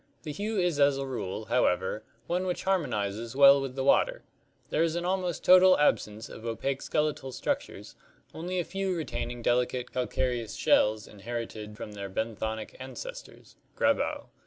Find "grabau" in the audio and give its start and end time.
13.77-14.25